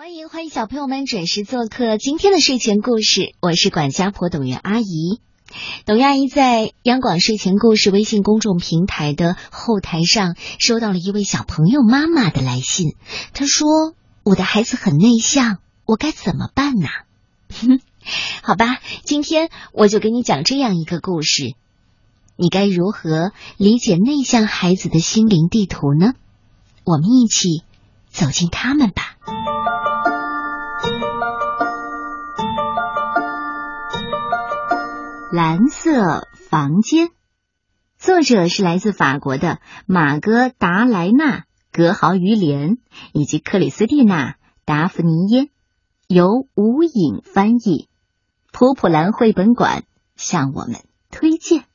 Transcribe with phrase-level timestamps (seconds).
[0.00, 5.20] 欢迎欢迎小朋友们准时做客今天的睡前故事，我是管家婆董月阿姨。
[5.86, 12.94] 董阿姨在央广睡前故事微信公众平台的后台上收到了一位小朋友妈妈的来信，
[13.34, 13.92] 她说
[14.22, 16.86] ：“我的孩子很内向，我该怎么办呢？”
[18.44, 21.54] 好吧，今天我就给你讲这样一个故事，
[22.36, 26.12] 你该如何理解内向孩子的心灵地图呢？
[26.84, 27.64] 我们一起
[28.08, 29.07] 走进他们吧。
[35.38, 37.10] 蓝色房间，
[37.96, 41.38] 作者是来自法国的马格达莱纳·
[41.70, 42.78] 格豪于连
[43.12, 44.32] 以及克里斯蒂娜·
[44.64, 45.48] 达芙尼耶，
[46.08, 47.88] 由吴影翻译，
[48.50, 49.84] 普普兰绘本馆
[50.16, 51.67] 向我们推荐。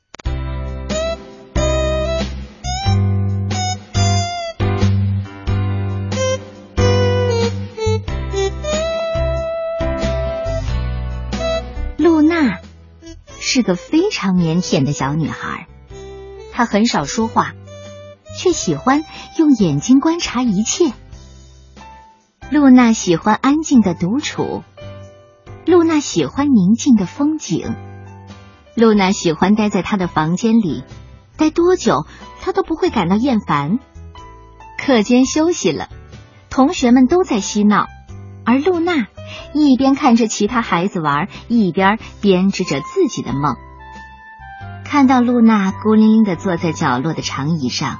[13.54, 15.68] 是个非常腼腆的小女孩，
[16.50, 17.52] 她很少说话，
[18.36, 19.04] 却喜欢
[19.38, 20.92] 用眼睛观察一切。
[22.50, 24.64] 露娜喜欢安静的独处，
[25.66, 27.76] 露娜喜欢宁静的风景，
[28.74, 30.82] 露娜喜欢待在她的房间里，
[31.36, 32.06] 待多久
[32.40, 33.78] 她都不会感到厌烦。
[34.84, 35.88] 课间休息了，
[36.50, 37.86] 同学们都在嬉闹，
[38.44, 39.06] 而露娜。
[39.52, 43.56] 一边看着其他孩子玩，一边编织着自己的梦。
[44.84, 47.98] 看到露娜孤零零的坐在角落的长椅上，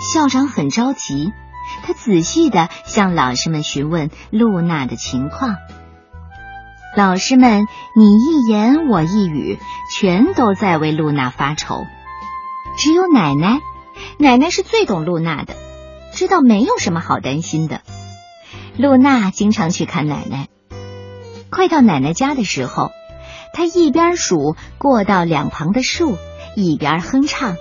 [0.00, 1.32] 校长很着急。
[1.82, 5.56] 他仔细的向老师们询问露娜的情况。
[6.96, 7.66] 老师们
[7.96, 9.58] 你一言我一语，
[9.92, 11.84] 全都在为露娜发愁。
[12.76, 13.60] 只有奶奶，
[14.18, 15.54] 奶奶是最懂露娜的，
[16.12, 17.80] 知道没有什么好担心的。
[18.76, 20.48] 露娜经常去看奶奶。
[21.50, 22.90] 快到奶奶家的时候，
[23.52, 26.16] 她一边数过道两旁的树，
[26.56, 27.56] 一边哼唱：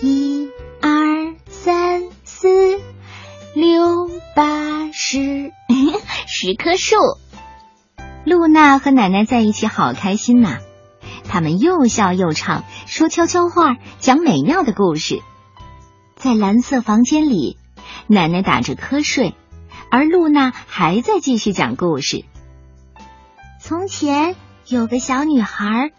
[0.00, 0.50] 一、
[0.82, 2.48] 二、三、四、
[3.54, 5.52] 六、八、十，
[6.28, 6.96] 十棵树。
[8.24, 10.58] 露娜和奶奶在一起好开心呐！
[11.28, 15.22] 他们又笑又唱，说悄悄话，讲美妙的故事。
[16.16, 17.56] 在蓝色房间里，
[18.06, 19.34] 奶奶打着瞌睡。
[19.96, 22.26] 而露娜还在继续讲故事。
[23.58, 24.36] 从前
[24.66, 25.90] 有个小女孩，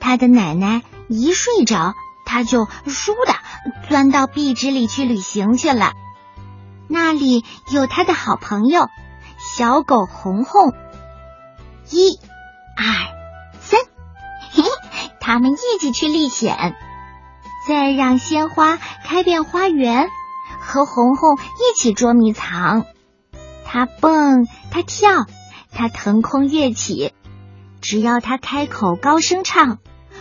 [0.00, 1.94] 她的奶奶一睡着，
[2.26, 3.36] 她就倏的
[3.88, 5.92] 钻到壁纸里去旅行去了。
[6.88, 8.88] 那里有她的好朋友
[9.38, 10.72] 小狗红红。
[11.92, 12.18] 一、
[12.76, 12.84] 二、
[13.60, 13.78] 三，
[14.50, 16.74] 嘿嘿，他们一起去历险，
[17.68, 20.08] 再让鲜花开遍花园，
[20.58, 22.84] 和红红一起捉迷藏。
[23.74, 25.26] 他蹦，他跳，
[25.72, 27.12] 他腾空跃起。
[27.80, 29.78] 只要他开口高声唱，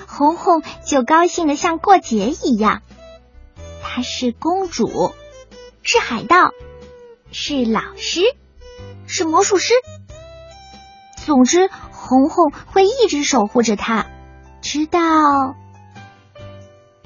[0.07, 2.81] 红红就高兴的像过节一样。
[3.83, 5.13] 她是公主，
[5.83, 6.49] 是海盗，
[7.31, 8.21] 是老师，
[9.05, 9.75] 是魔术师。
[11.23, 14.07] 总之，红红会一直守护着她，
[14.63, 14.99] 直到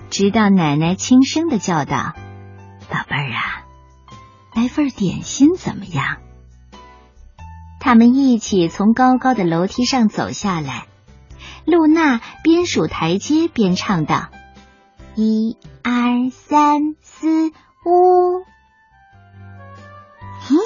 [0.10, 2.14] 直到奶奶轻声的叫道
[2.88, 3.68] ：“宝贝儿啊，
[4.56, 6.20] 来份点心怎么样？”
[7.88, 10.88] 他们一起从高高的楼梯上走下来，
[11.64, 14.28] 露娜边数台阶边唱道
[15.16, 15.56] ：“一、
[15.86, 17.48] 二、三、四、
[17.86, 18.44] 五。”
[20.44, 20.58] 嘿，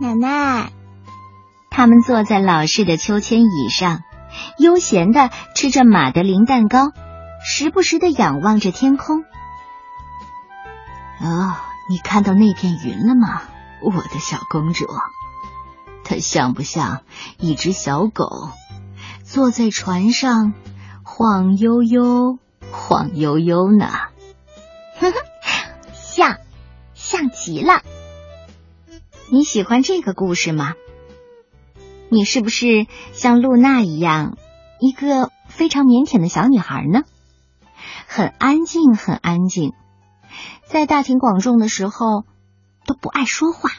[0.00, 0.72] 奶奶，
[1.68, 4.00] 他们坐在老式的秋千椅上，
[4.58, 6.90] 悠闲的吃着马德琳蛋糕，
[7.44, 9.18] 时不时的仰望着天空。
[11.20, 11.54] 哦，
[11.90, 13.42] 你看到那片云了吗，
[13.82, 14.86] 我的小公主？
[16.08, 17.02] 它像不像
[17.36, 18.50] 一只小狗，
[19.24, 20.54] 坐在船上
[21.02, 22.38] 晃悠悠、
[22.70, 23.88] 晃悠悠呢？
[25.00, 25.16] 呵呵，
[25.92, 26.38] 像，
[26.94, 27.82] 像极了。
[29.30, 30.74] 你喜欢这个故事吗？
[32.08, 34.38] 你是不是像露娜一样，
[34.78, 37.02] 一个非常腼腆的小女孩呢？
[38.06, 39.72] 很安静，很安静，
[40.66, 42.24] 在大庭广众的时候
[42.86, 43.70] 都不爱说话。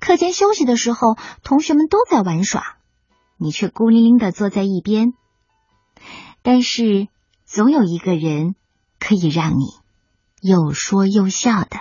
[0.00, 2.78] 课间休息的时候，同学们都在玩耍，
[3.36, 5.12] 你却孤零零的坐在一边。
[6.42, 7.08] 但是
[7.44, 8.54] 总有一个人
[8.98, 9.66] 可以让你
[10.40, 11.78] 又说又笑的，